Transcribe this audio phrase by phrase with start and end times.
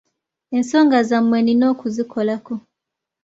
[0.57, 2.55] Enzonga zammwe nnina okuzikolako.